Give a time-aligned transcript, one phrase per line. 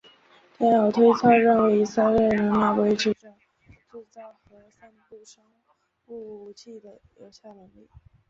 [0.57, 3.35] 但有推测认为以色列仍然维持着
[3.91, 5.43] 制造和散布生
[6.07, 7.87] 物武器的有效能力。